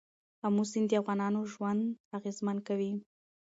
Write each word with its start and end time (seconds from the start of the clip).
آمو 0.45 0.63
سیند 0.71 0.87
د 0.89 0.93
افغانانو 1.01 1.39
ژوند 1.53 1.81
اغېزمن 2.17 2.57
کوي. 2.67 2.91